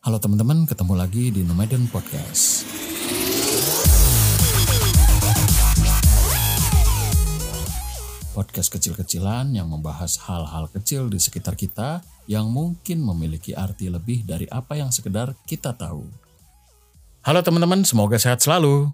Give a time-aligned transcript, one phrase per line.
[0.00, 2.64] Halo teman-teman, ketemu lagi di Nomaden Podcast.
[8.32, 14.48] Podcast kecil-kecilan yang membahas hal-hal kecil di sekitar kita yang mungkin memiliki arti lebih dari
[14.48, 16.08] apa yang sekedar kita tahu.
[17.20, 18.88] Halo teman-teman, semoga sehat selalu.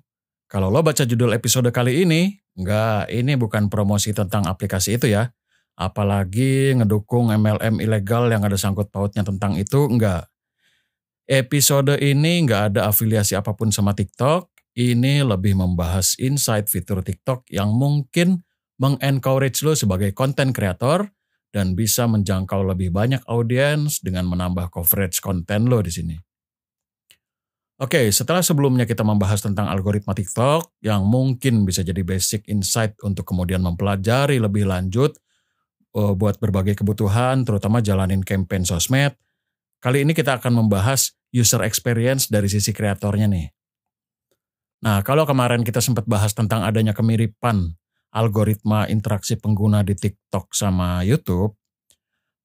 [0.50, 5.30] Kalau lo baca judul episode kali ini, enggak, ini bukan promosi tentang aplikasi itu ya.
[5.78, 10.26] Apalagi ngedukung MLM ilegal yang ada sangkut pautnya tentang itu, enggak.
[11.26, 14.46] Episode ini enggak ada afiliasi apa pun sama TikTok.
[14.78, 18.46] Ini lebih membahas insight fitur TikTok yang mungkin
[18.78, 21.10] mengencourage lo sebagai content creator
[21.50, 26.16] dan bisa menjangkau lebih banyak audiens dengan menambah coverage konten lo di sini.
[27.76, 33.26] Oke, setelah sebelumnya kita membahas tentang algoritma TikTok yang mungkin bisa jadi basic insight untuk
[33.26, 35.18] kemudian mempelajari lebih lanjut
[35.92, 39.18] uh, buat berbagai kebutuhan, terutama jalanin campaign sosmed.
[39.86, 43.46] Kali ini kita akan membahas user experience dari sisi kreatornya nih.
[44.82, 47.70] Nah, kalau kemarin kita sempat bahas tentang adanya kemiripan
[48.10, 51.54] algoritma interaksi pengguna di TikTok sama YouTube,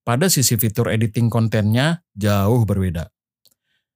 [0.06, 3.09] pada sisi fitur editing kontennya jauh berbeda.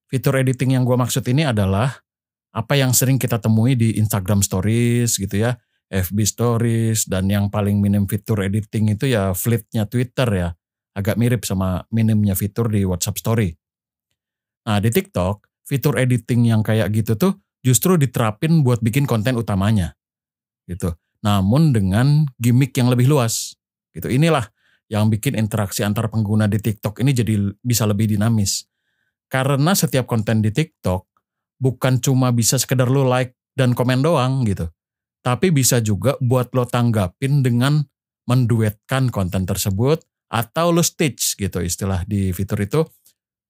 [0.10, 2.02] Fitur editing yang gue maksud ini adalah
[2.50, 5.54] apa yang sering kita temui di Instagram Stories gitu ya,
[5.94, 10.50] FB Stories, dan yang paling minim fitur editing itu ya flitnya Twitter ya.
[10.96, 13.52] Agak mirip sama minimnya fitur di WhatsApp Story.
[14.66, 19.94] Nah di TikTok, fitur editing yang kayak gitu tuh justru diterapin buat bikin konten utamanya.
[20.66, 23.58] Gitu namun dengan gimmick yang lebih luas.
[23.90, 24.06] Gitu.
[24.14, 24.46] Inilah
[24.86, 27.34] yang bikin interaksi antar pengguna di TikTok ini jadi
[27.66, 28.70] bisa lebih dinamis.
[29.26, 31.10] Karena setiap konten di TikTok
[31.58, 34.70] bukan cuma bisa sekedar lo like dan komen doang gitu.
[35.26, 37.82] Tapi bisa juga buat lo tanggapin dengan
[38.30, 42.82] menduetkan konten tersebut atau lo stitch gitu istilah di fitur itu.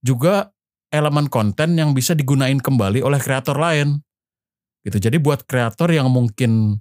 [0.06, 0.52] Juga
[0.94, 4.00] elemen konten yang bisa digunain kembali oleh kreator lain.
[4.86, 5.02] Gitu.
[5.02, 6.78] Jadi buat kreator yang mungkin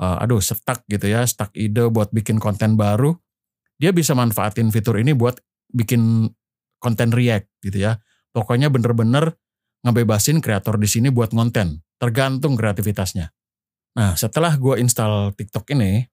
[0.00, 3.12] uh, aduh stuck gitu ya, stuck ide buat bikin konten baru,
[3.76, 5.36] dia bisa manfaatin fitur ini buat
[5.70, 6.32] bikin
[6.80, 8.00] konten react gitu ya.
[8.32, 9.36] Pokoknya bener-bener
[9.84, 13.30] ngebebasin kreator di sini buat konten, tergantung kreativitasnya.
[13.98, 16.08] Nah setelah gue install TikTok ini,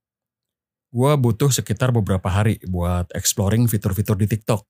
[0.90, 4.66] gue butuh sekitar beberapa hari buat exploring fitur-fitur di TikTok.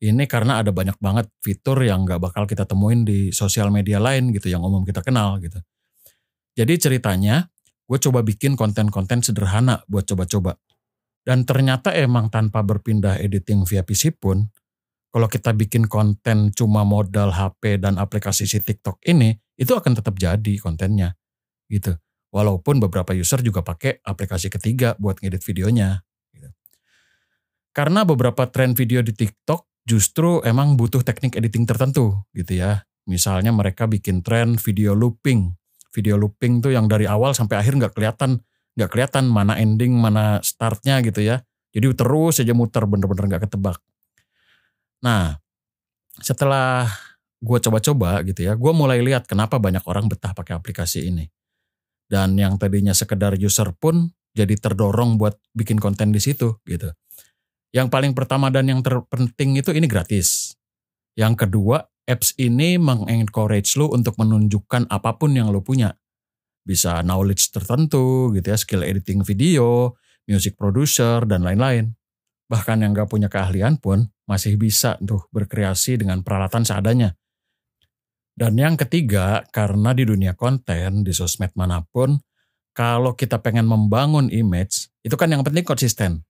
[0.00, 4.32] Ini karena ada banyak banget fitur yang gak bakal kita temuin di sosial media lain
[4.32, 5.60] gitu, yang umum kita kenal gitu.
[6.56, 7.48] Jadi ceritanya,
[7.84, 10.56] gue coba bikin konten-konten sederhana buat coba-coba.
[11.20, 14.48] Dan ternyata emang tanpa berpindah editing via PC pun,
[15.12, 20.16] kalau kita bikin konten cuma modal HP dan aplikasi si TikTok ini, itu akan tetap
[20.16, 21.12] jadi kontennya.
[21.68, 21.92] Gitu.
[22.30, 26.06] Walaupun beberapa user juga pakai aplikasi ketiga buat ngedit videonya.
[26.30, 26.46] Gitu.
[27.74, 32.86] Karena beberapa tren video di TikTok justru emang butuh teknik editing tertentu gitu ya.
[33.10, 37.92] Misalnya mereka bikin tren video looping video looping tuh yang dari awal sampai akhir nggak
[37.98, 38.40] kelihatan
[38.78, 41.42] nggak kelihatan mana ending mana startnya gitu ya
[41.74, 43.82] jadi terus aja muter bener-bener nggak ketebak
[45.02, 45.42] nah
[46.22, 46.86] setelah
[47.42, 51.26] gue coba-coba gitu ya gue mulai lihat kenapa banyak orang betah pakai aplikasi ini
[52.10, 56.90] dan yang tadinya sekedar user pun jadi terdorong buat bikin konten di situ gitu
[57.70, 60.58] yang paling pertama dan yang terpenting itu ini gratis
[61.14, 65.94] yang kedua apps ini mengencourage lo untuk menunjukkan apa pun yang lo punya.
[66.66, 69.94] Bisa knowledge tertentu gitu ya, skill editing video,
[70.26, 71.94] music producer, dan lain-lain.
[72.50, 77.14] Bahkan yang gak punya keahlian pun masih bisa tuh berkreasi dengan peralatan seadanya.
[78.40, 82.16] Dan yang ketiga, karena di dunia konten, di sosmed mana pun,
[82.72, 86.24] kalau kita pengen membangun image, itu kan yang penting konsisten.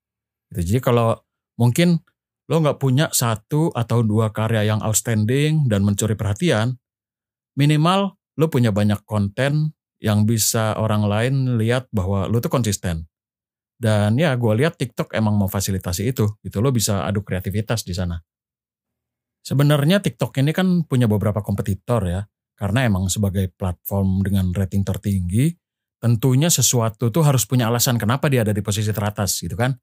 [0.50, 0.74] Gitu.
[0.74, 1.14] Jadi kalau
[1.54, 2.02] mungkin
[2.50, 6.74] lo nggak punya satu atau dua karya yang outstanding dan mencuri perhatian,
[7.54, 9.70] minimal lo punya banyak konten
[10.02, 13.06] yang bisa orang lain lihat bahwa lo tuh konsisten.
[13.78, 18.18] Dan ya gue lihat TikTok emang memfasilitasi itu, gitu lo bisa adu kreativitas di sana.
[19.50, 22.22] Sebenarnya TikTok ini kan punya beberapa kompetitor ya,
[22.54, 25.50] karena emang sebagai platform dengan rating tertinggi,
[25.98, 29.74] tentunya sesuatu tuh harus punya alasan kenapa dia ada di posisi teratas gitu kan.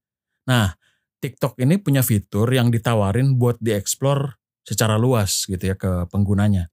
[0.47, 0.71] Nah,
[1.19, 6.71] TikTok ini punya fitur yang ditawarin buat dieksplor secara luas gitu ya ke penggunanya.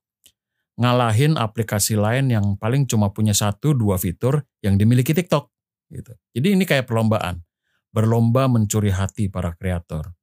[0.78, 5.50] Ngalahin aplikasi lain yang paling cuma punya satu dua fitur yang dimiliki TikTok
[5.90, 6.14] gitu.
[6.30, 7.42] Jadi ini kayak perlombaan.
[7.90, 10.14] Berlomba mencuri hati para kreator.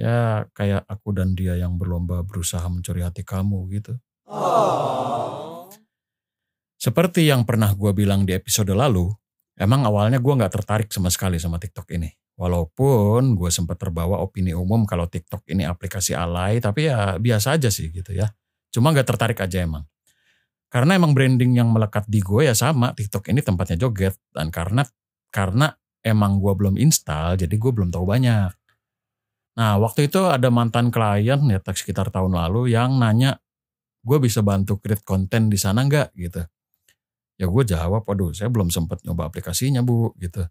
[0.00, 4.00] Ya kayak aku dan dia yang berlomba berusaha mencuri hati kamu gitu.
[4.24, 5.68] Oh.
[6.80, 9.12] Seperti yang pernah gue bilang di episode lalu,
[9.60, 12.08] emang awalnya gue gak tertarik sama sekali sama TikTok ini.
[12.40, 17.68] Walaupun gue sempat terbawa opini umum kalau TikTok ini aplikasi alay, tapi ya biasa aja
[17.68, 18.32] sih gitu ya.
[18.72, 19.84] Cuma gak tertarik aja emang.
[20.72, 24.16] Karena emang branding yang melekat di gue ya sama, TikTok ini tempatnya joget.
[24.32, 24.80] Dan karena
[25.28, 25.68] karena
[26.00, 28.59] emang gue belum install, jadi gue belum tahu banyak.
[29.60, 33.36] Nah waktu itu ada mantan klien ya sekitar tahun lalu yang nanya,
[34.00, 36.40] gue bisa bantu create konten di sana nggak gitu.
[37.36, 40.48] Ya gue jawab, waduh saya belum sempat nyoba aplikasinya bu gitu.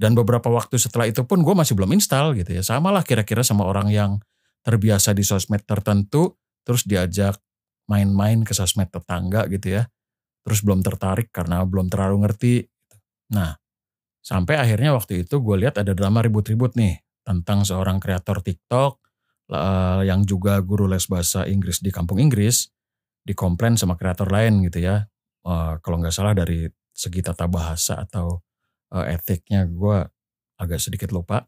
[0.00, 2.64] Dan beberapa waktu setelah itu pun gue masih belum install gitu ya.
[2.64, 4.20] Sama lah kira-kira sama orang yang
[4.64, 7.36] terbiasa di sosmed tertentu, terus diajak
[7.88, 9.88] main-main ke sosmed tetangga gitu ya.
[10.44, 12.54] Terus belum tertarik karena belum terlalu ngerti.
[13.32, 13.56] Nah,
[14.20, 19.02] sampai akhirnya waktu itu gue lihat ada drama ribut-ribut nih tentang seorang kreator TikTok
[19.50, 22.70] uh, yang juga guru les bahasa Inggris di kampung Inggris
[23.26, 25.10] dikomplain sama kreator lain gitu ya.
[25.42, 28.40] Uh, kalau nggak salah dari segi tata bahasa atau
[28.94, 30.06] uh, etiknya gue
[30.56, 31.44] agak sedikit lupa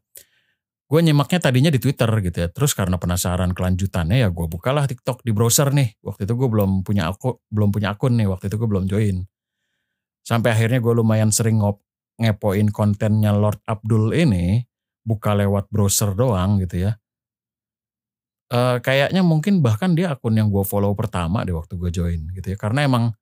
[0.89, 2.49] gue nyimaknya tadinya di Twitter gitu ya.
[2.49, 6.01] Terus karena penasaran kelanjutannya ya gue bukalah TikTok di browser nih.
[6.01, 8.25] Waktu itu gue belum punya aku belum punya akun nih.
[8.25, 9.21] Waktu itu gue belum join.
[10.25, 11.85] Sampai akhirnya gue lumayan sering ngop,
[12.17, 14.65] ngepoin kontennya Lord Abdul ini
[15.03, 16.99] buka lewat browser doang gitu ya.
[18.49, 22.53] Uh, kayaknya mungkin bahkan dia akun yang gue follow pertama di waktu gue join gitu
[22.53, 22.57] ya.
[22.57, 23.13] Karena emang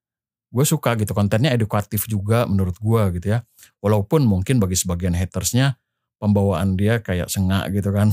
[0.48, 3.44] gue suka gitu kontennya edukatif juga menurut gue gitu ya.
[3.84, 5.76] Walaupun mungkin bagi sebagian hatersnya
[6.18, 8.12] pembawaan dia kayak sengak gitu kan.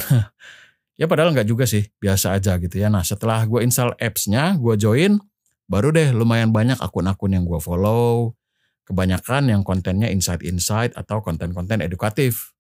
[1.01, 2.91] ya padahal nggak juga sih, biasa aja gitu ya.
[2.91, 5.19] Nah setelah gue install apps-nya, gue join,
[5.67, 8.35] baru deh lumayan banyak akun-akun yang gue follow.
[8.85, 12.54] Kebanyakan yang kontennya insight-insight atau konten-konten edukatif.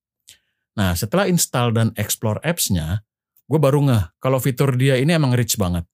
[0.75, 3.03] Nah setelah install dan explore apps-nya,
[3.47, 5.87] gue baru ngeh kalau fitur dia ini emang rich banget.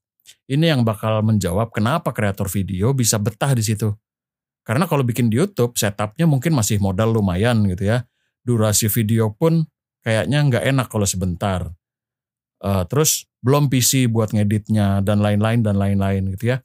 [0.47, 3.91] Ini yang bakal menjawab kenapa kreator video bisa betah di situ.
[4.65, 8.07] Karena kalau bikin di YouTube, setupnya mungkin masih modal lumayan gitu ya
[8.45, 9.65] durasi video pun
[10.01, 11.69] kayaknya nggak enak kalau sebentar.
[12.61, 16.61] Uh, terus belum PC buat ngeditnya dan lain-lain dan lain-lain gitu ya.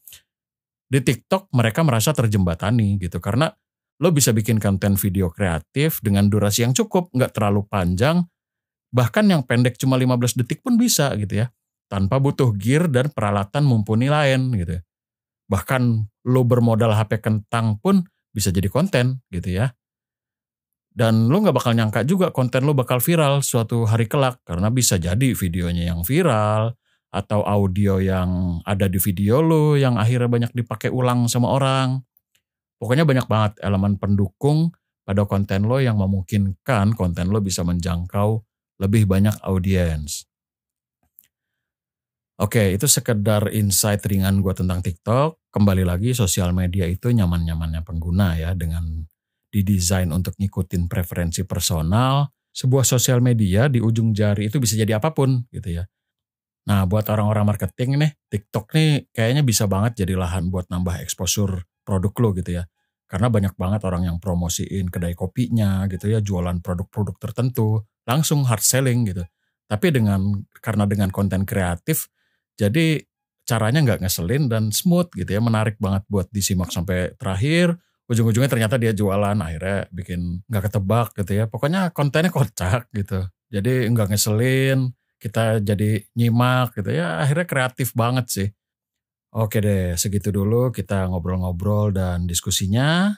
[0.86, 3.52] Di TikTok mereka merasa terjembatani gitu karena
[4.00, 8.28] lo bisa bikin konten video kreatif dengan durasi yang cukup, nggak terlalu panjang,
[8.92, 11.48] bahkan yang pendek cuma 15 detik pun bisa gitu ya.
[11.86, 14.82] Tanpa butuh gear dan peralatan mumpuni lain gitu ya.
[15.46, 15.82] Bahkan
[16.26, 18.02] lo bermodal HP kentang pun
[18.34, 19.70] bisa jadi konten gitu ya.
[20.96, 24.42] Dan lo gak bakal nyangka juga konten lo bakal viral suatu hari kelak.
[24.48, 26.74] Karena bisa jadi videonya yang viral.
[27.16, 32.02] Atau audio yang ada di video lo yang akhirnya banyak dipakai ulang sama orang.
[32.76, 34.76] Pokoknya banyak banget elemen pendukung
[35.06, 38.42] pada konten lo yang memungkinkan konten lo bisa menjangkau
[38.82, 40.28] lebih banyak audiens.
[42.36, 45.40] Oke, itu sekedar insight ringan gue tentang TikTok.
[45.56, 49.08] Kembali lagi, sosial media itu nyaman-nyamannya pengguna ya dengan
[49.56, 55.16] didesain untuk ngikutin preferensi personal, sebuah sosial media di ujung jari itu bisa jadi apa
[55.16, 55.88] pun gitu ya.
[56.68, 61.64] Nah buat orang-orang marketing nih, TikTok nih kayaknya bisa banget jadi lahan buat nambah eksposur
[61.86, 62.64] produk lo gitu ya.
[63.06, 68.66] Karena banyak banget orang yang promosiin kedai kopinya gitu ya, jualan produk-produk tertentu, langsung hard
[68.66, 69.24] selling gitu.
[69.70, 72.10] Tapi dengan karena dengan konten kreatif,
[72.58, 73.06] jadi
[73.46, 78.78] caranya nggak ngeselin dan smooth gitu ya, menarik banget buat disimak sampai terakhir ujung-ujungnya ternyata
[78.78, 84.94] dia jualan akhirnya bikin nggak ketebak gitu ya pokoknya kontennya kocak gitu jadi nggak ngeselin
[85.18, 88.48] kita jadi nyimak gitu ya akhirnya kreatif banget sih
[89.36, 93.12] oke deh segitu dulu kita ngobrol-ngobrol dan diskusinya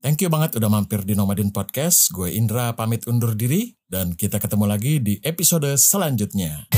[0.00, 2.08] Thank you banget udah mampir di Nomadin Podcast.
[2.08, 6.72] Gue Indra pamit undur diri dan kita ketemu lagi di episode selanjutnya.